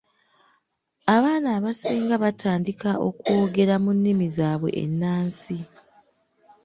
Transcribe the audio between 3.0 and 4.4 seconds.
okwogera mu nnimi